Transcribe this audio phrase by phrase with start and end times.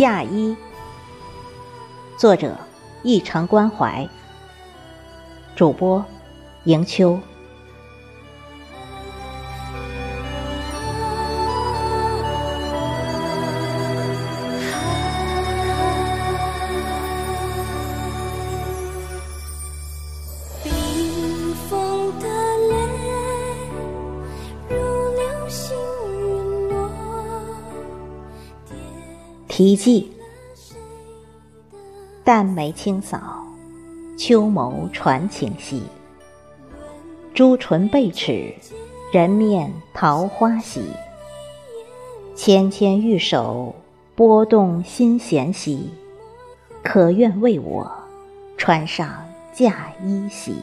[0.00, 0.56] 嫁衣，
[2.16, 2.56] 作者：
[3.02, 4.08] 异常关怀，
[5.54, 6.02] 主播：
[6.64, 7.20] 迎秋。
[29.60, 30.10] 题记：
[32.24, 33.44] 淡眉轻扫，
[34.16, 35.82] 秋眸传情兮。
[37.34, 38.54] 朱唇贝齿，
[39.12, 40.84] 人面桃花喜。
[42.34, 43.74] 纤纤玉手，
[44.14, 45.90] 拨动心弦兮。
[46.82, 47.92] 可愿为我
[48.56, 50.54] 穿上嫁衣兮？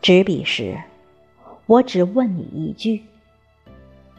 [0.00, 0.74] 执笔时，
[1.66, 3.04] 我只问你一句：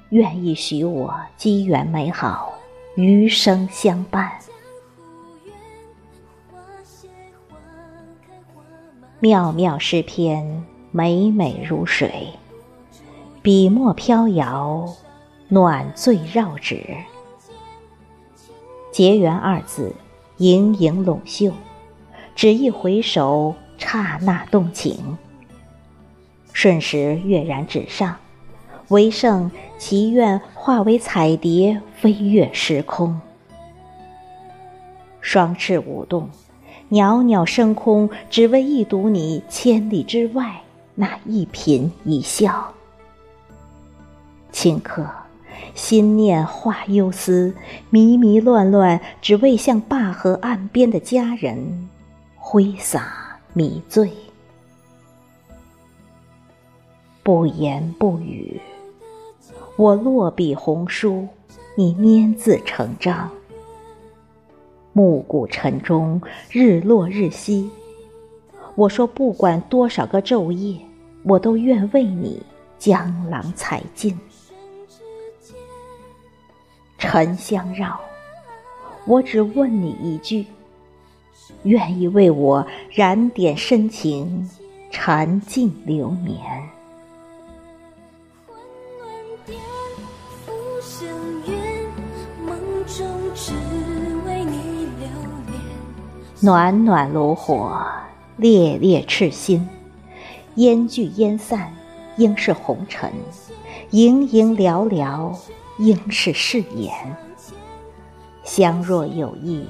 [0.10, 2.54] 愿意许我机缘美好，
[2.96, 4.32] 余生相伴。
[9.20, 12.30] 妙妙诗篇，美美如水，
[13.42, 14.88] 笔墨飘摇，
[15.50, 16.96] 暖醉绕指。
[18.94, 19.94] 结缘二字，
[20.38, 21.52] 盈盈拢袖，
[22.34, 25.18] 只一回首，刹那动情。
[26.54, 28.18] 瞬时跃然纸上，
[28.90, 33.20] 唯剩祈愿化为彩蝶，飞越时空。
[35.20, 36.30] 双翅舞动，
[36.90, 40.62] 袅袅升空，只为一睹你千里之外
[40.96, 42.74] 那一颦一笑。
[44.54, 45.06] 顷刻，
[45.76, 47.54] 心念化忧思，
[47.90, 51.90] 迷迷乱乱，只为向灞河岸边的佳人
[52.38, 54.10] 挥洒迷醉。
[57.22, 58.62] 不言不语，
[59.78, 61.28] 我落笔红书，
[61.76, 63.30] 你拈字成章。
[64.92, 67.70] 暮鼓晨钟，日落日西。
[68.74, 70.80] 我说不管多少个昼夜，
[71.22, 72.42] 我都愿为你
[72.80, 74.20] 江郎才尽。
[76.98, 78.00] 沉香绕，
[79.06, 80.48] 我只问你一句：
[81.62, 84.50] 愿意为我燃点深情，
[84.90, 86.68] 禅尽流年？
[90.98, 91.08] 覆深
[91.46, 91.86] 渊，
[92.44, 93.54] 梦中只
[94.26, 95.08] 为你留
[95.46, 95.62] 恋。
[96.42, 97.86] 暖暖炉火，
[98.38, 99.70] 烈烈赤心。
[100.56, 101.72] 烟聚烟散，
[102.16, 103.12] 应是红尘；
[103.92, 105.36] 盈盈寥寥，
[105.78, 106.92] 应是誓言。
[108.44, 109.68] 香若有意，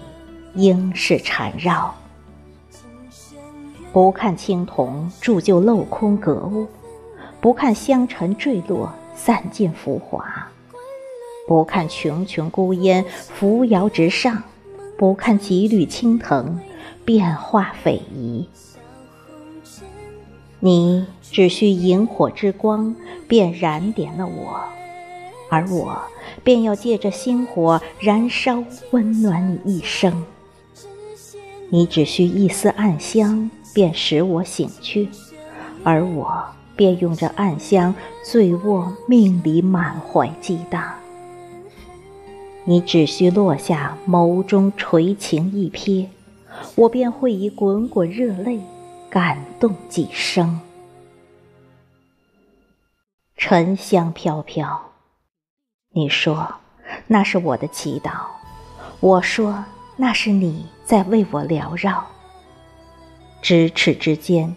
[0.54, 1.94] 应是缠绕。
[3.92, 6.68] 不看青铜铸就镂空格物，
[7.42, 10.48] 不看香尘坠落散尽浮华，
[11.48, 14.44] 不看茕茕孤烟扶摇直上，
[14.98, 16.60] 不看几缕青藤
[17.06, 18.48] 变化匪夷。
[20.60, 22.94] 你只需萤火之光，
[23.28, 24.62] 便燃点了我，
[25.50, 25.98] 而我
[26.44, 30.26] 便要借着星火燃烧，温暖你一生。
[31.70, 35.08] 你只需一丝暗香，便使我醒去，
[35.84, 36.44] 而我
[36.76, 37.94] 便用这暗香
[38.24, 40.84] 醉卧命里满怀激荡。
[42.70, 46.08] 你只需落下眸中垂情一瞥，
[46.76, 48.60] 我便会以滚滚热泪
[49.10, 50.60] 感动几生。
[53.38, 54.92] 沉香飘飘，
[55.92, 56.56] 你说
[57.08, 58.26] 那是我的祈祷，
[59.00, 59.64] 我说
[59.96, 62.06] 那是你在为我缭绕。
[63.42, 64.54] 咫尺之间，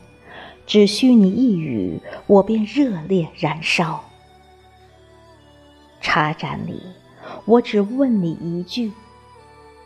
[0.67, 4.03] 只需你一语，我便热烈燃烧。
[6.01, 6.83] 茶盏里，
[7.45, 8.93] 我只问你一句：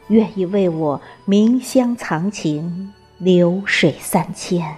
[0.08, 4.76] 愿意为我明香藏情，流水三千？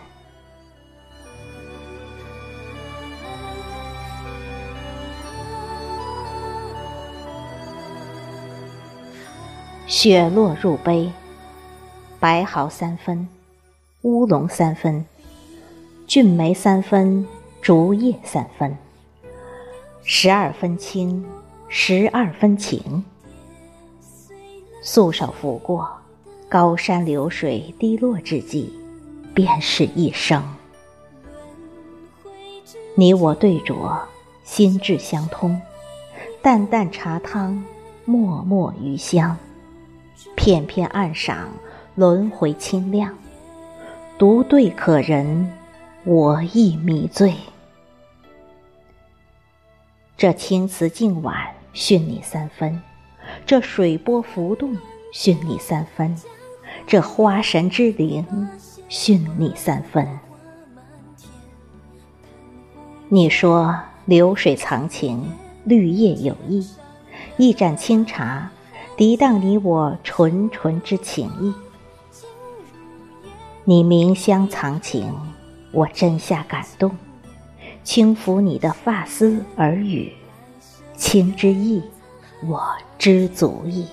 [9.87, 11.11] 雪落入杯，
[12.21, 13.27] 白毫三分，
[14.03, 15.05] 乌龙三分，
[16.07, 17.27] 骏眉三分，
[17.63, 18.77] 竹叶三分，
[20.03, 21.25] 十二分清，
[21.69, 23.05] 十二分情。
[24.83, 25.89] 素手拂过，
[26.49, 28.71] 高山流水滴落之际，
[29.35, 30.43] 便是一生。
[32.95, 33.99] 你我对酌，
[34.45, 35.61] 心智相通，
[36.41, 37.63] 淡淡茶汤，
[38.05, 39.37] 脉脉余香。
[40.35, 41.49] 片片暗赏，
[41.97, 43.15] 轮回清亮。
[44.17, 45.53] 独对可人，
[46.05, 47.35] 我亦迷醉。
[50.17, 51.37] 这青瓷净碗，
[51.75, 52.81] 逊你三分；
[53.45, 54.75] 这水波浮动，
[55.13, 56.17] 熏你三分；
[56.87, 58.25] 这花神之灵，
[58.89, 60.09] 熏你三分。
[63.11, 65.23] 你说流水藏情，
[65.65, 66.67] 绿叶有意，
[67.37, 68.51] 一盏清茶，
[68.97, 71.53] 涤荡你我纯纯之情意。
[73.65, 75.15] 你明香藏情，
[75.73, 76.97] 我真下感动，
[77.87, 80.13] 轻抚你的发丝耳语，
[80.97, 81.81] 情之意，
[82.45, 82.61] 我
[82.99, 83.87] 知足矣。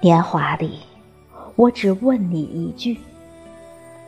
[0.00, 0.78] 年华里，
[1.56, 2.96] 我只问你一句：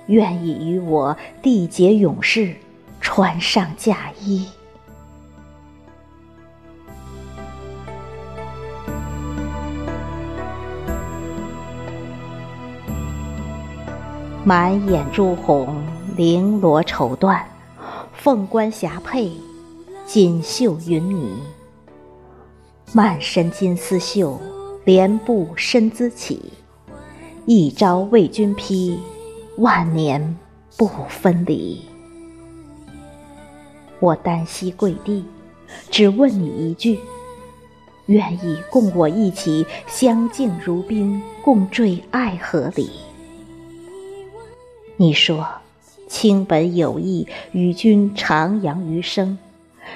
[0.07, 2.55] 愿意与我缔结永世，
[3.01, 4.47] 穿上嫁衣。
[14.45, 15.80] 满眼朱红，
[16.21, 17.43] 绫罗绸缎，
[18.13, 19.33] 凤冠霞帔，
[20.05, 21.31] 锦绣云霓。
[22.93, 24.39] 漫身金丝绣，
[24.85, 26.53] 莲步身姿起。
[27.47, 29.01] 一朝为君披，
[29.57, 30.37] 万年
[30.77, 31.81] 不分离。
[33.99, 35.25] 我单膝跪地，
[35.91, 37.01] 只问你一句：
[38.09, 42.91] 愿意共我一起相敬如宾，共坠爱河里？
[44.99, 45.49] 你说，
[46.11, 49.39] 卿本有意与君徜徉余生，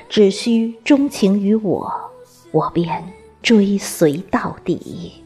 [0.09, 1.93] 只需钟情于我，
[2.53, 3.13] 我便
[3.43, 5.25] 追随到底。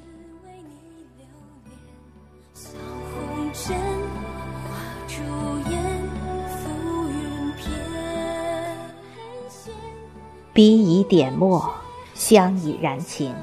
[10.54, 11.70] 笔已点墨，
[12.14, 13.34] 香已燃情，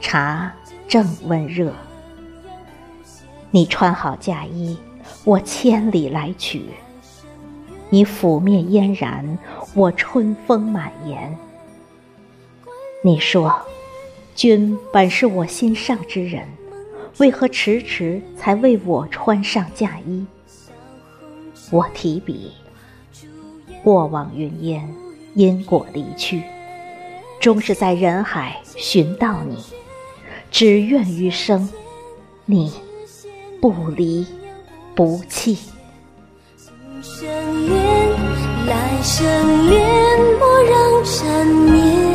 [0.00, 0.52] 茶
[0.88, 1.72] 正温热。
[3.52, 4.76] 你穿好嫁衣。
[5.24, 6.66] 我千里来取，
[7.88, 9.38] 你拂面嫣然，
[9.74, 11.36] 我春风满颜。
[13.02, 13.54] 你说，
[14.34, 16.46] 君本是我心上之人，
[17.18, 20.26] 为何迟迟才为我穿上嫁衣？
[21.70, 22.52] 我提笔，
[23.84, 24.94] 过往云烟，
[25.34, 26.42] 因果离去，
[27.40, 29.56] 终是在人海寻到你，
[30.50, 31.68] 只愿余生，
[32.46, 32.72] 你
[33.60, 34.26] 不离。
[35.00, 35.56] 不弃
[36.58, 37.26] 今生
[37.66, 38.10] 恋
[38.66, 39.80] 来生恋
[40.38, 42.09] 莫让缠绵。